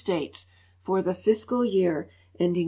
States 0.01 0.47
for 0.83 0.99
tin; 1.03 1.13
fiscal 1.13 1.59
yearending 1.63 2.57